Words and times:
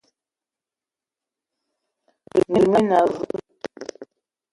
Ndoum 2.37 2.71
i 2.79 2.81
na 2.87 2.97
aveu? 3.03 3.35